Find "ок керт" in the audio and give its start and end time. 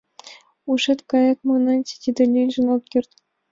2.75-3.11